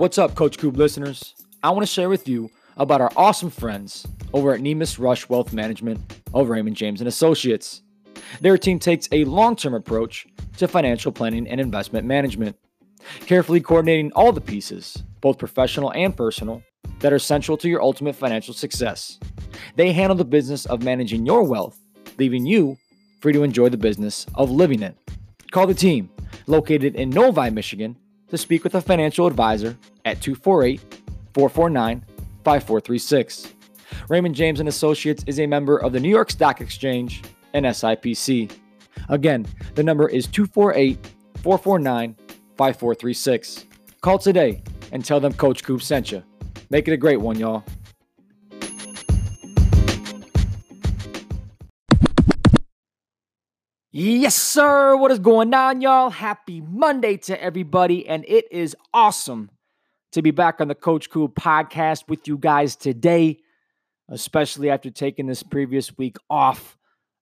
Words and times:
What's 0.00 0.16
up, 0.16 0.34
Coach 0.34 0.56
Coop 0.56 0.78
listeners? 0.78 1.34
I 1.62 1.68
want 1.68 1.82
to 1.82 1.92
share 1.92 2.08
with 2.08 2.26
you 2.26 2.50
about 2.78 3.02
our 3.02 3.12
awesome 3.18 3.50
friends 3.50 4.06
over 4.32 4.54
at 4.54 4.62
Nemes 4.62 4.98
Rush 4.98 5.28
Wealth 5.28 5.52
Management 5.52 6.00
of 6.32 6.48
Raymond 6.48 6.74
James 6.74 7.02
and 7.02 7.08
Associates. 7.08 7.82
Their 8.40 8.56
team 8.56 8.78
takes 8.78 9.10
a 9.12 9.24
long-term 9.24 9.74
approach 9.74 10.26
to 10.56 10.66
financial 10.68 11.12
planning 11.12 11.46
and 11.46 11.60
investment 11.60 12.06
management, 12.06 12.56
carefully 13.26 13.60
coordinating 13.60 14.10
all 14.12 14.32
the 14.32 14.40
pieces, 14.40 15.02
both 15.20 15.36
professional 15.36 15.92
and 15.92 16.16
personal, 16.16 16.62
that 17.00 17.12
are 17.12 17.18
central 17.18 17.58
to 17.58 17.68
your 17.68 17.82
ultimate 17.82 18.16
financial 18.16 18.54
success. 18.54 19.18
They 19.76 19.92
handle 19.92 20.16
the 20.16 20.24
business 20.24 20.64
of 20.64 20.82
managing 20.82 21.26
your 21.26 21.42
wealth, 21.42 21.78
leaving 22.16 22.46
you 22.46 22.78
free 23.20 23.34
to 23.34 23.42
enjoy 23.42 23.68
the 23.68 23.76
business 23.76 24.24
of 24.34 24.50
living 24.50 24.80
it. 24.82 24.96
Call 25.50 25.66
the 25.66 25.74
team 25.74 26.08
located 26.46 26.94
in 26.94 27.10
Novi, 27.10 27.50
Michigan 27.50 27.96
to 28.30 28.38
speak 28.38 28.64
with 28.64 28.74
a 28.74 28.80
financial 28.80 29.26
advisor 29.26 29.76
at 30.04 30.20
248 30.20 30.80
449 31.34 32.04
5436. 32.44 33.54
Raymond 34.08 34.34
James 34.34 34.60
and 34.60 34.68
Associates 34.68 35.24
is 35.26 35.40
a 35.40 35.46
member 35.46 35.78
of 35.78 35.92
the 35.92 36.00
New 36.00 36.08
York 36.08 36.30
Stock 36.30 36.60
Exchange 36.60 37.22
and 37.54 37.66
SIPC. 37.66 38.50
Again, 39.08 39.46
the 39.74 39.82
number 39.82 40.08
is 40.08 40.26
248 40.26 40.98
449 41.42 42.16
5436. 42.56 43.66
Call 44.00 44.18
today 44.18 44.62
and 44.92 45.04
tell 45.04 45.20
them 45.20 45.32
Coach 45.32 45.62
Coop 45.62 45.82
sent 45.82 46.12
you. 46.12 46.22
Make 46.70 46.88
it 46.88 46.92
a 46.92 46.96
great 46.96 47.20
one, 47.20 47.38
y'all. 47.38 47.64
Yes, 53.92 54.36
sir. 54.36 54.96
What 54.96 55.10
is 55.10 55.18
going 55.18 55.52
on, 55.52 55.80
y'all? 55.80 56.10
Happy 56.10 56.60
Monday 56.60 57.16
to 57.18 57.42
everybody. 57.42 58.06
And 58.06 58.24
it 58.28 58.46
is 58.52 58.76
awesome 58.94 59.50
to 60.12 60.22
be 60.22 60.30
back 60.30 60.60
on 60.60 60.68
the 60.68 60.74
Coach 60.74 61.08
Coop 61.10 61.34
podcast 61.34 62.08
with 62.08 62.26
you 62.26 62.36
guys 62.36 62.74
today, 62.74 63.38
especially 64.08 64.70
after 64.70 64.90
taking 64.90 65.26
this 65.26 65.42
previous 65.42 65.96
week 65.96 66.16
off 66.28 66.76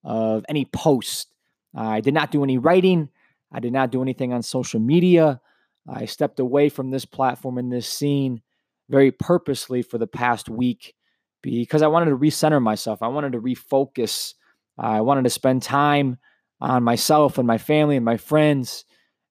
of 0.05 0.45
any 0.49 0.65
post. 0.65 1.35
I 1.75 2.01
did 2.01 2.15
not 2.15 2.31
do 2.31 2.43
any 2.43 2.57
writing, 2.57 3.11
I 3.53 3.61
did 3.61 3.73
not 3.73 3.91
do 3.91 4.03
anything 4.03 4.33
on 4.33 4.43
social 4.43 4.81
media. 4.81 5.41
I 5.89 6.05
stepped 6.05 6.39
away 6.39 6.69
from 6.69 6.91
this 6.91 7.05
platform 7.05 7.57
and 7.57 7.73
this 7.73 7.87
scene 7.87 8.43
very 8.91 9.11
purposely 9.11 9.83
for 9.83 9.97
the 9.99 10.07
past 10.07 10.49
week 10.49 10.95
because 11.43 11.83
I 11.83 11.87
wanted 11.87 12.11
to 12.11 12.17
recenter 12.17 12.61
myself. 12.61 13.03
I 13.03 13.09
wanted 13.09 13.33
to 13.33 13.41
refocus. 13.41 14.35
I 14.77 15.01
wanted 15.01 15.25
to 15.25 15.31
spend 15.31 15.63
time 15.63 16.19
on 16.61 16.83
myself 16.83 17.39
and 17.39 17.47
my 17.47 17.59
family 17.59 17.97
and 17.97 18.05
my 18.05 18.17
friends, 18.17 18.85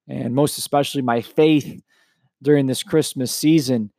and 0.08 0.33
most 0.33 0.58
especially 0.58 1.02
my 1.02 1.21
faith 1.21 1.81
during 2.41 2.66
this 2.66 2.83
Christmas 2.83 3.31
season. 3.31 3.91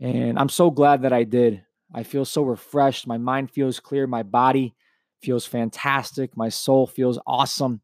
And 0.00 0.38
I'm 0.38 0.48
so 0.48 0.70
glad 0.70 1.02
that 1.02 1.12
I 1.12 1.24
did. 1.24 1.64
I 1.94 2.02
feel 2.02 2.24
so 2.24 2.42
refreshed. 2.42 3.06
My 3.06 3.18
mind 3.18 3.50
feels 3.50 3.80
clear. 3.80 4.06
My 4.06 4.22
body 4.22 4.74
feels 5.22 5.46
fantastic. 5.46 6.36
My 6.36 6.48
soul 6.48 6.86
feels 6.86 7.18
awesome. 7.26 7.80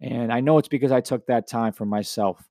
And 0.00 0.32
I 0.32 0.40
know 0.40 0.58
it's 0.58 0.68
because 0.68 0.92
I 0.92 1.00
took 1.00 1.26
that 1.26 1.48
time 1.48 1.72
for 1.72 1.84
myself. 1.84 2.48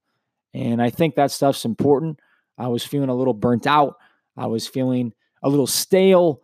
And 0.53 0.81
I 0.81 0.89
think 0.89 1.15
that 1.15 1.31
stuff's 1.31 1.65
important. 1.65 2.19
I 2.57 2.67
was 2.67 2.83
feeling 2.83 3.09
a 3.09 3.15
little 3.15 3.33
burnt 3.33 3.67
out. 3.67 3.97
I 4.35 4.47
was 4.47 4.67
feeling 4.67 5.13
a 5.43 5.49
little 5.49 5.67
stale. 5.67 6.41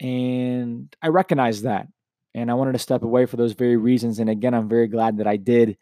And 0.00 0.94
I 1.02 1.08
recognized 1.08 1.64
that. 1.64 1.86
And 2.34 2.50
I 2.50 2.54
wanted 2.54 2.72
to 2.72 2.78
step 2.78 3.02
away 3.02 3.26
for 3.26 3.36
those 3.36 3.52
very 3.52 3.76
reasons. 3.76 4.18
And 4.18 4.30
again, 4.30 4.54
I'm 4.54 4.68
very 4.68 4.88
glad 4.88 5.18
that 5.18 5.26
I 5.26 5.36
did 5.36 5.76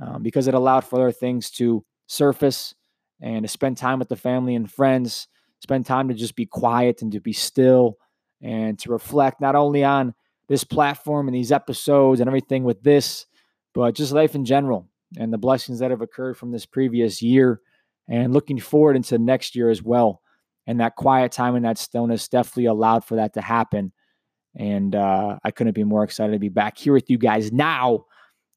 um, 0.00 0.22
because 0.22 0.48
it 0.48 0.54
allowed 0.54 0.84
for 0.84 0.96
other 0.96 1.12
things 1.12 1.50
to 1.52 1.84
surface 2.06 2.74
and 3.20 3.44
to 3.44 3.48
spend 3.48 3.76
time 3.76 3.98
with 3.98 4.08
the 4.08 4.16
family 4.16 4.54
and 4.54 4.70
friends, 4.70 5.28
spend 5.60 5.86
time 5.86 6.08
to 6.08 6.14
just 6.14 6.36
be 6.36 6.46
quiet 6.46 7.02
and 7.02 7.12
to 7.12 7.20
be 7.20 7.32
still 7.32 7.96
and 8.42 8.78
to 8.78 8.90
reflect 8.90 9.40
not 9.40 9.54
only 9.54 9.84
on 9.84 10.14
this 10.48 10.64
platform 10.64 11.28
and 11.28 11.34
these 11.34 11.52
episodes 11.52 12.20
and 12.20 12.28
everything 12.28 12.64
with 12.64 12.82
this, 12.82 13.26
but 13.74 13.94
just 13.94 14.12
life 14.12 14.34
in 14.34 14.44
general 14.44 14.88
and 15.18 15.32
the 15.32 15.38
blessings 15.38 15.78
that 15.78 15.90
have 15.90 16.00
occurred 16.00 16.36
from 16.36 16.50
this 16.50 16.66
previous 16.66 17.22
year 17.22 17.60
and 18.08 18.32
looking 18.32 18.58
forward 18.58 18.96
into 18.96 19.18
next 19.18 19.54
year 19.54 19.70
as 19.70 19.82
well. 19.82 20.22
And 20.66 20.80
that 20.80 20.96
quiet 20.96 21.32
time 21.32 21.54
and 21.54 21.64
that 21.64 21.78
stillness 21.78 22.28
definitely 22.28 22.66
allowed 22.66 23.04
for 23.04 23.16
that 23.16 23.34
to 23.34 23.40
happen. 23.40 23.92
And 24.56 24.94
uh, 24.94 25.38
I 25.44 25.50
couldn't 25.50 25.74
be 25.74 25.84
more 25.84 26.04
excited 26.04 26.32
to 26.32 26.38
be 26.38 26.48
back 26.48 26.76
here 26.76 26.92
with 26.92 27.08
you 27.10 27.18
guys 27.18 27.52
now 27.52 28.06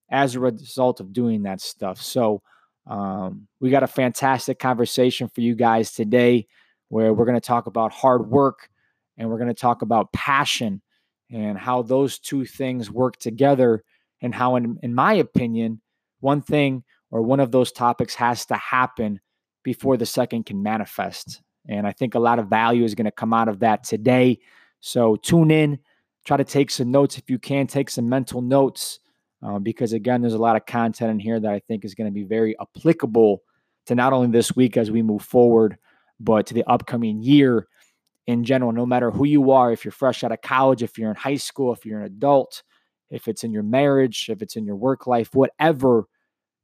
as 0.09 0.35
a 0.35 0.39
result 0.39 0.99
of 0.99 1.13
doing 1.13 1.43
that 1.43 1.61
stuff. 1.61 2.01
So, 2.01 2.41
um, 2.87 3.47
we 3.59 3.69
got 3.69 3.83
a 3.83 3.87
fantastic 3.87 4.59
conversation 4.59 5.27
for 5.27 5.41
you 5.41 5.55
guys 5.55 5.91
today 5.91 6.47
where 6.89 7.13
we're 7.13 7.25
going 7.25 7.39
to 7.39 7.41
talk 7.41 7.67
about 7.67 7.91
hard 7.91 8.29
work 8.29 8.69
and 9.17 9.29
we're 9.29 9.37
going 9.37 9.47
to 9.47 9.53
talk 9.53 9.81
about 9.81 10.11
passion 10.13 10.81
and 11.31 11.57
how 11.57 11.81
those 11.81 12.19
two 12.19 12.45
things 12.45 12.91
work 12.91 13.17
together 13.17 13.83
and 14.21 14.35
how, 14.35 14.55
in, 14.55 14.77
in 14.83 14.93
my 14.93 15.13
opinion, 15.13 15.81
one 16.19 16.41
thing 16.41 16.83
or 17.09 17.21
one 17.21 17.39
of 17.39 17.51
those 17.51 17.71
topics 17.71 18.15
has 18.15 18.45
to 18.45 18.55
happen 18.55 19.19
before 19.63 19.97
the 19.97 20.05
second 20.05 20.45
can 20.45 20.61
manifest. 20.61 21.41
And 21.67 21.87
I 21.87 21.91
think 21.91 22.15
a 22.15 22.19
lot 22.19 22.39
of 22.39 22.47
value 22.47 22.83
is 22.83 22.95
going 22.95 23.05
to 23.05 23.11
come 23.11 23.33
out 23.33 23.47
of 23.47 23.59
that 23.59 23.83
today. 23.83 24.39
So 24.81 25.15
tune 25.15 25.51
in, 25.51 25.79
try 26.25 26.37
to 26.37 26.43
take 26.43 26.69
some 26.69 26.91
notes 26.91 27.17
if 27.17 27.29
you 27.29 27.39
can, 27.39 27.67
take 27.67 27.89
some 27.89 28.09
mental 28.09 28.41
notes, 28.41 28.99
uh, 29.43 29.59
because 29.59 29.93
again, 29.93 30.21
there's 30.21 30.33
a 30.33 30.39
lot 30.39 30.55
of 30.55 30.65
content 30.65 31.11
in 31.11 31.19
here 31.19 31.39
that 31.39 31.51
I 31.51 31.59
think 31.59 31.83
is 31.83 31.95
going 31.95 32.07
to 32.07 32.13
be 32.13 32.23
very 32.23 32.55
applicable 32.59 33.41
to 33.87 33.95
not 33.95 34.13
only 34.13 34.29
this 34.29 34.55
week 34.55 34.77
as 34.77 34.89
we 34.89 35.01
move 35.01 35.21
forward, 35.21 35.77
but 36.19 36.47
to 36.47 36.53
the 36.53 36.63
upcoming 36.65 37.21
year 37.21 37.67
in 38.27 38.43
general. 38.43 38.71
No 38.71 38.85
matter 38.85 39.11
who 39.11 39.25
you 39.25 39.51
are, 39.51 39.71
if 39.71 39.83
you're 39.83 39.91
fresh 39.91 40.23
out 40.23 40.31
of 40.31 40.41
college, 40.41 40.81
if 40.81 40.97
you're 40.97 41.09
in 41.09 41.15
high 41.15 41.35
school, 41.35 41.73
if 41.73 41.85
you're 41.85 41.99
an 41.99 42.05
adult, 42.05 42.63
if 43.09 43.27
it's 43.27 43.43
in 43.43 43.51
your 43.51 43.63
marriage, 43.63 44.27
if 44.29 44.41
it's 44.41 44.55
in 44.55 44.65
your 44.65 44.77
work 44.77 45.07
life, 45.07 45.33
whatever, 45.33 46.07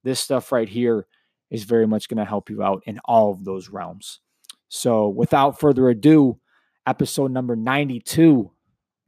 this 0.04 0.20
stuff 0.20 0.52
right 0.52 0.70
here 0.70 1.06
is 1.52 1.64
very 1.64 1.86
much 1.86 2.08
going 2.08 2.18
to 2.18 2.26
help 2.26 2.50
you 2.50 2.64
out 2.64 2.84
in 2.86 3.00
all 3.06 3.32
of 3.32 3.44
those 3.44 3.70
realms. 3.70 4.22
So, 4.70 5.10
without 5.10 5.60
further 5.60 5.90
ado, 5.90 6.40
episode 6.86 7.32
number 7.32 7.56
92 7.56 8.52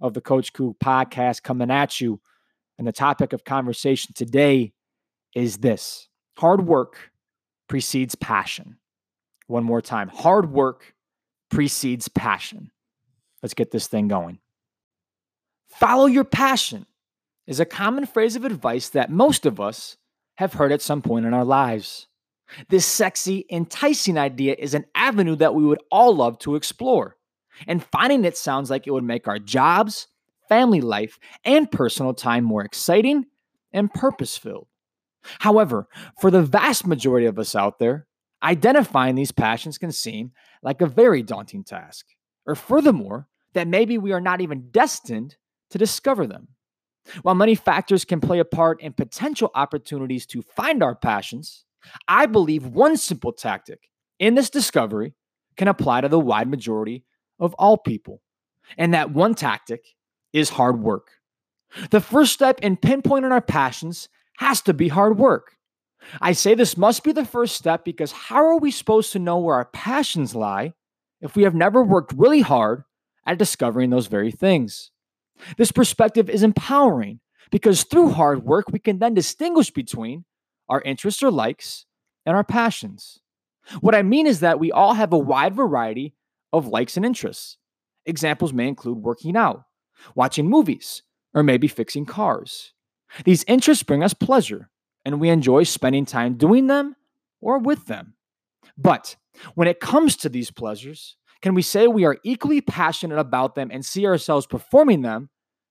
of 0.02 0.14
the 0.14 0.22
Coach 0.22 0.52
Coop 0.52 0.78
podcast 0.80 1.44
coming 1.44 1.72
at 1.72 2.02
you. 2.02 2.20
And 2.82 2.88
the 2.88 2.92
topic 2.92 3.32
of 3.32 3.44
conversation 3.44 4.16
today 4.16 4.74
is 5.36 5.60
this 5.60 6.10
hard 6.36 6.66
work 6.66 7.12
precedes 7.70 8.16
passion. 8.16 8.78
One 9.46 9.64
more 9.64 9.84
time 9.84 10.08
hard 10.08 10.52
work 10.52 10.96
precedes 11.52 12.08
passion. 12.08 12.72
Let's 13.44 13.54
get 13.54 13.70
this 13.70 13.86
thing 13.86 14.08
going. 14.08 14.40
Follow 15.70 16.08
your 16.08 16.24
passion 16.24 16.88
is 17.46 17.60
a 17.60 17.66
common 17.66 18.08
phrase 18.08 18.36
of 18.36 18.46
advice 18.46 18.90
that 18.90 19.12
most 19.12 19.46
of 19.46 19.60
us 19.60 19.98
have 20.38 20.54
heard 20.54 20.72
at 20.72 20.82
some 20.82 21.04
point 21.04 21.28
in 21.28 21.36
our 21.36 21.46
lives. 21.46 22.08
This 22.70 22.88
sexy, 22.88 23.46
enticing 23.52 24.18
idea 24.18 24.56
is 24.58 24.74
an 24.74 24.86
avenue 24.96 25.36
that 25.36 25.54
we 25.54 25.64
would 25.64 25.84
all 25.92 26.16
love 26.16 26.40
to 26.40 26.56
explore. 26.56 27.16
And 27.68 27.84
finding 27.84 28.26
it 28.26 28.38
sounds 28.38 28.72
like 28.72 28.88
it 28.88 28.92
would 28.92 29.04
make 29.04 29.28
our 29.28 29.38
jobs, 29.38 30.08
family 30.52 30.82
life, 30.82 31.18
and 31.46 31.72
personal 31.72 32.14
time 32.14 32.44
more 32.44 32.62
exciting 32.62 33.26
and 33.72 33.94
purpose 33.94 34.36
filled. 34.36 34.68
However, 35.40 35.88
for 36.20 36.30
the 36.30 36.44
vast 36.44 36.86
majority 36.86 37.26
of 37.26 37.40
us 37.40 37.56
out 37.56 37.80
there, 37.80 38.06
identifying 38.44 39.16
these 39.16 39.32
passions 39.32 39.78
can 39.78 39.94
seem 39.94 40.34
like 40.62 40.82
a 40.82 40.88
very 40.88 41.24
daunting 41.24 41.64
task. 41.64 42.06
Or 42.46 42.56
furthermore, 42.56 43.30
that 43.54 43.70
maybe 43.70 43.98
we 43.98 44.12
are 44.12 44.20
not 44.20 44.42
even 44.42 44.72
destined 44.72 45.38
to 45.70 45.78
discover 45.78 46.28
them. 46.28 46.50
While 47.22 47.36
many 47.36 47.56
factors 47.56 48.04
can 48.04 48.20
play 48.20 48.40
a 48.40 48.46
part 48.46 48.82
in 48.82 48.92
potential 48.92 49.52
opportunities 49.56 50.26
to 50.28 50.42
find 50.42 50.84
our 50.84 50.96
passions, 50.96 51.64
I 52.10 52.26
believe 52.26 52.66
one 52.66 52.98
simple 52.98 53.32
tactic 53.32 53.80
in 54.20 54.36
this 54.36 54.50
discovery 54.50 55.14
can 55.56 55.70
apply 55.70 56.02
to 56.02 56.10
the 56.10 56.20
wide 56.20 56.50
majority 56.50 57.06
of 57.40 57.54
all 57.54 57.78
people. 57.78 58.22
And 58.78 58.94
that 58.94 59.12
one 59.12 59.34
tactic 59.34 59.86
is 60.34 60.50
hard 60.50 60.82
work. 60.82 61.12
The 61.90 62.02
first 62.02 62.34
step 62.34 62.60
in 62.62 62.78
pinpointing 62.78 63.32
our 63.32 63.42
passions 63.42 64.10
has 64.38 64.62
to 64.64 64.74
be 64.74 64.90
hard 64.90 65.18
work. 65.18 65.58
I 66.20 66.32
say 66.34 66.56
this 66.56 66.78
must 66.78 67.04
be 67.04 67.12
the 67.12 67.26
first 67.26 67.56
step 67.56 67.86
because 67.86 68.12
how 68.12 68.44
are 68.44 68.58
we 68.58 68.72
supposed 68.72 69.12
to 69.14 69.20
know 69.20 69.38
where 69.38 69.56
our 69.56 69.66
passions 69.66 70.36
lie 70.36 70.74
if 71.22 71.36
we 71.36 71.44
have 71.44 71.56
never 71.56 71.84
worked 71.84 72.14
really 72.14 72.42
hard 72.42 72.84
at 73.26 73.38
discovering 73.38 73.90
those 73.90 74.08
very 74.08 74.32
things? 74.32 74.92
This 75.58 75.72
perspective 75.72 76.30
is 76.30 76.44
empowering 76.44 77.20
because 77.52 77.84
through 77.84 78.12
hard 78.12 78.44
work, 78.44 78.72
we 78.72 78.80
can 78.80 79.00
then 79.00 79.14
distinguish 79.14 79.72
between 79.72 80.26
our 80.70 80.82
interests 80.82 81.22
or 81.22 81.32
likes 81.32 81.86
and 82.26 82.36
our 82.36 82.44
passions. 82.44 83.20
What 83.80 83.96
I 83.96 84.02
mean 84.02 84.26
is 84.26 84.40
that 84.40 84.60
we 84.60 84.72
all 84.72 84.96
have 84.96 85.14
a 85.14 85.18
wide 85.18 85.54
variety 85.54 86.16
of 86.52 86.68
likes 86.68 86.98
and 86.98 87.06
interests. 87.06 87.58
Examples 88.06 88.54
may 88.54 88.68
include 88.68 88.98
working 88.98 89.38
out, 89.38 89.64
watching 90.16 90.50
movies, 90.50 91.04
or 91.34 91.44
maybe 91.44 91.68
fixing 91.68 92.06
cars. 92.06 92.74
These 93.26 93.44
interests 93.48 93.84
bring 93.84 94.04
us 94.04 94.14
pleasure, 94.14 94.70
and 95.06 95.20
we 95.20 95.30
enjoy 95.30 95.64
spending 95.64 96.06
time 96.06 96.36
doing 96.36 96.68
them 96.68 96.96
or 97.42 97.60
with 97.60 97.88
them. 97.88 98.16
But 98.78 99.16
when 99.56 99.68
it 99.68 99.80
comes 99.80 100.16
to 100.18 100.30
these 100.30 100.52
pleasures, 100.52 101.18
can 101.42 101.54
we 101.54 101.62
say 101.62 101.88
we 101.88 102.06
are 102.06 102.18
equally 102.24 102.62
passionate 102.62 103.18
about 103.18 103.56
them 103.56 103.70
and 103.72 103.84
see 103.84 104.06
ourselves 104.06 104.46
performing 104.46 105.02
them 105.02 105.30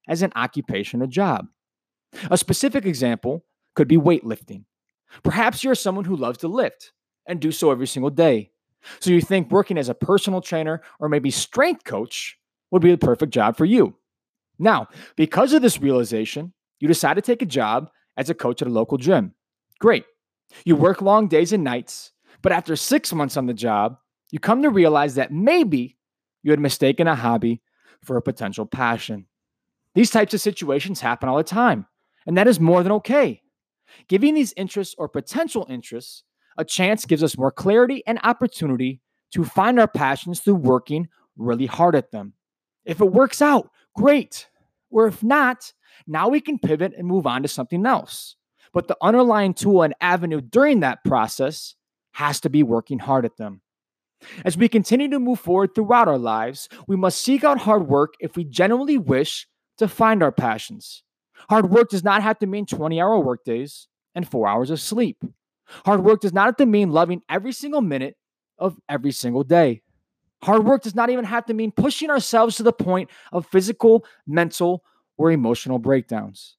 as 0.08 0.22
an 0.22 0.32
occupation 0.34 1.02
or 1.02 1.06
job? 1.06 1.46
A 2.30 2.36
specific 2.36 2.84
example 2.84 3.44
could 3.74 3.86
be 3.86 3.96
weightlifting. 3.96 4.64
Perhaps 5.22 5.62
you're 5.62 5.74
someone 5.74 6.04
who 6.04 6.16
loves 6.16 6.38
to 6.38 6.48
lift 6.48 6.92
and 7.26 7.40
do 7.40 7.52
so 7.52 7.70
every 7.70 7.86
single 7.86 8.10
day. 8.10 8.50
So 8.98 9.10
you 9.10 9.20
think 9.20 9.50
working 9.50 9.78
as 9.78 9.88
a 9.88 9.94
personal 9.94 10.40
trainer 10.40 10.82
or 10.98 11.08
maybe 11.08 11.30
strength 11.30 11.84
coach 11.84 12.38
would 12.70 12.82
be 12.82 12.90
the 12.90 12.98
perfect 12.98 13.32
job 13.32 13.56
for 13.56 13.64
you. 13.64 13.94
Now, 14.60 14.88
because 15.16 15.54
of 15.54 15.62
this 15.62 15.80
realization, 15.80 16.52
you 16.78 16.86
decide 16.86 17.14
to 17.14 17.22
take 17.22 17.40
a 17.40 17.46
job 17.46 17.90
as 18.16 18.28
a 18.28 18.34
coach 18.34 18.60
at 18.60 18.68
a 18.68 18.70
local 18.70 18.98
gym. 18.98 19.34
Great. 19.80 20.04
You 20.66 20.76
work 20.76 21.00
long 21.00 21.28
days 21.28 21.52
and 21.52 21.64
nights, 21.64 22.12
but 22.42 22.52
after 22.52 22.76
six 22.76 23.12
months 23.12 23.38
on 23.38 23.46
the 23.46 23.54
job, 23.54 23.96
you 24.30 24.38
come 24.38 24.62
to 24.62 24.70
realize 24.70 25.14
that 25.14 25.32
maybe 25.32 25.96
you 26.42 26.50
had 26.50 26.60
mistaken 26.60 27.08
a 27.08 27.14
hobby 27.14 27.62
for 28.02 28.18
a 28.18 28.22
potential 28.22 28.66
passion. 28.66 29.26
These 29.94 30.10
types 30.10 30.34
of 30.34 30.40
situations 30.42 31.00
happen 31.00 31.28
all 31.28 31.38
the 31.38 31.42
time, 31.42 31.86
and 32.26 32.36
that 32.36 32.46
is 32.46 32.60
more 32.60 32.82
than 32.82 32.92
okay. 32.92 33.42
Giving 34.08 34.34
these 34.34 34.52
interests 34.56 34.94
or 34.98 35.08
potential 35.08 35.66
interests 35.70 36.22
a 36.58 36.64
chance 36.64 37.06
gives 37.06 37.22
us 37.22 37.38
more 37.38 37.50
clarity 37.50 38.02
and 38.06 38.20
opportunity 38.22 39.00
to 39.32 39.44
find 39.44 39.80
our 39.80 39.88
passions 39.88 40.40
through 40.40 40.56
working 40.56 41.08
really 41.36 41.66
hard 41.66 41.94
at 41.94 42.10
them. 42.10 42.34
If 42.84 43.00
it 43.00 43.12
works 43.12 43.40
out, 43.40 43.70
great. 43.94 44.48
Or 44.90 45.06
if 45.06 45.22
not, 45.22 45.72
now 46.06 46.28
we 46.28 46.40
can 46.40 46.58
pivot 46.58 46.92
and 46.96 47.06
move 47.06 47.26
on 47.26 47.42
to 47.42 47.48
something 47.48 47.86
else. 47.86 48.36
But 48.72 48.88
the 48.88 48.96
underlying 49.02 49.54
tool 49.54 49.82
and 49.82 49.94
avenue 50.00 50.40
during 50.40 50.80
that 50.80 51.04
process 51.04 51.74
has 52.12 52.40
to 52.40 52.50
be 52.50 52.62
working 52.62 52.98
hard 52.98 53.24
at 53.24 53.36
them. 53.36 53.62
As 54.44 54.56
we 54.56 54.68
continue 54.68 55.08
to 55.08 55.18
move 55.18 55.40
forward 55.40 55.74
throughout 55.74 56.08
our 56.08 56.18
lives, 56.18 56.68
we 56.86 56.96
must 56.96 57.22
seek 57.22 57.42
out 57.42 57.58
hard 57.58 57.88
work 57.88 58.14
if 58.20 58.36
we 58.36 58.44
genuinely 58.44 58.98
wish 58.98 59.46
to 59.78 59.88
find 59.88 60.22
our 60.22 60.32
passions. 60.32 61.02
Hard 61.48 61.70
work 61.70 61.88
does 61.88 62.04
not 62.04 62.22
have 62.22 62.38
to 62.40 62.46
mean 62.46 62.66
20 62.66 63.00
hour 63.00 63.18
workdays 63.18 63.88
and 64.14 64.28
four 64.28 64.46
hours 64.46 64.70
of 64.70 64.80
sleep. 64.80 65.24
Hard 65.86 66.04
work 66.04 66.20
does 66.20 66.32
not 66.32 66.46
have 66.46 66.56
to 66.56 66.66
mean 66.66 66.90
loving 66.90 67.22
every 67.28 67.52
single 67.52 67.80
minute 67.80 68.16
of 68.58 68.76
every 68.88 69.12
single 69.12 69.44
day. 69.44 69.82
Hard 70.42 70.64
work 70.64 70.82
does 70.82 70.94
not 70.94 71.10
even 71.10 71.24
have 71.24 71.46
to 71.46 71.54
mean 71.54 71.70
pushing 71.70 72.10
ourselves 72.10 72.56
to 72.56 72.62
the 72.62 72.72
point 72.72 73.10
of 73.32 73.46
physical, 73.46 74.04
mental, 74.26 74.84
or 75.18 75.30
emotional 75.30 75.78
breakdowns. 75.78 76.56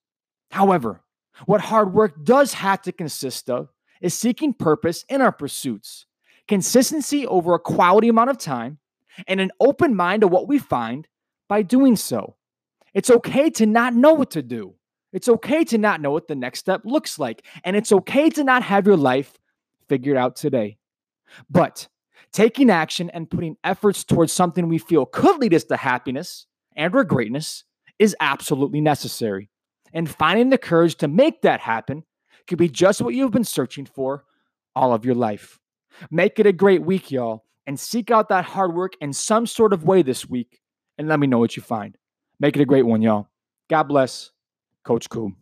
However, 0.51 1.01
what 1.45 1.61
hard 1.61 1.93
work 1.93 2.23
does 2.23 2.53
have 2.53 2.81
to 2.83 2.91
consist 2.91 3.49
of 3.49 3.69
is 4.01 4.13
seeking 4.13 4.53
purpose 4.53 5.03
in 5.09 5.21
our 5.21 5.31
pursuits, 5.31 6.05
consistency 6.47 7.25
over 7.25 7.53
a 7.53 7.59
quality 7.59 8.09
amount 8.09 8.29
of 8.29 8.37
time, 8.37 8.77
and 9.27 9.39
an 9.39 9.51
open 9.59 9.95
mind 9.95 10.21
to 10.21 10.27
what 10.27 10.47
we 10.47 10.59
find 10.59 11.07
by 11.47 11.61
doing 11.61 11.95
so. 11.95 12.35
It's 12.93 13.09
okay 13.09 13.49
to 13.51 13.65
not 13.65 13.95
know 13.95 14.13
what 14.13 14.31
to 14.31 14.41
do. 14.41 14.75
It's 15.13 15.27
okay 15.27 15.63
to 15.65 15.77
not 15.77 16.01
know 16.01 16.11
what 16.11 16.27
the 16.27 16.35
next 16.35 16.59
step 16.59 16.81
looks 16.85 17.19
like. 17.19 17.45
And 17.63 17.75
it's 17.75 17.91
okay 17.91 18.29
to 18.31 18.43
not 18.43 18.63
have 18.63 18.87
your 18.87 18.97
life 18.97 19.37
figured 19.89 20.17
out 20.17 20.35
today. 20.35 20.77
But 21.49 21.87
taking 22.33 22.69
action 22.69 23.09
and 23.11 23.29
putting 23.29 23.57
efforts 23.63 24.03
towards 24.03 24.31
something 24.31 24.67
we 24.67 24.77
feel 24.77 25.05
could 25.05 25.39
lead 25.39 25.53
us 25.53 25.63
to 25.65 25.77
happiness 25.77 26.47
and 26.75 26.95
or 26.95 27.03
greatness 27.03 27.63
is 27.99 28.15
absolutely 28.19 28.81
necessary. 28.81 29.49
And 29.93 30.09
finding 30.09 30.49
the 30.49 30.57
courage 30.57 30.95
to 30.95 31.07
make 31.07 31.41
that 31.41 31.59
happen 31.59 32.03
could 32.47 32.57
be 32.57 32.69
just 32.69 33.01
what 33.01 33.13
you've 33.13 33.31
been 33.31 33.43
searching 33.43 33.85
for 33.85 34.23
all 34.75 34.93
of 34.93 35.05
your 35.05 35.15
life. 35.15 35.59
Make 36.09 36.39
it 36.39 36.45
a 36.45 36.53
great 36.53 36.81
week, 36.83 37.11
y'all, 37.11 37.45
and 37.67 37.79
seek 37.79 38.09
out 38.09 38.29
that 38.29 38.45
hard 38.45 38.73
work 38.73 38.93
in 39.01 39.13
some 39.13 39.45
sort 39.45 39.73
of 39.73 39.83
way 39.83 40.01
this 40.01 40.27
week 40.27 40.61
and 40.97 41.07
let 41.07 41.19
me 41.19 41.27
know 41.27 41.39
what 41.39 41.55
you 41.55 41.61
find. 41.61 41.97
Make 42.39 42.55
it 42.55 42.61
a 42.61 42.65
great 42.65 42.85
one, 42.85 43.01
y'all. 43.01 43.27
God 43.69 43.83
bless. 43.83 44.31
Coach 44.83 45.09
Coop. 45.09 45.33